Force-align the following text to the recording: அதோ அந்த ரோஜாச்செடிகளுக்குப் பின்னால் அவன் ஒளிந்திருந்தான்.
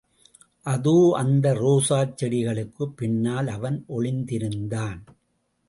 அதோ 0.61 1.11
அந்த 1.15 1.53
ரோஜாச்செடிகளுக்குப் 1.53 2.95
பின்னால் 2.95 3.47
அவன் 3.47 3.85
ஒளிந்திருந்தான். 3.89 4.99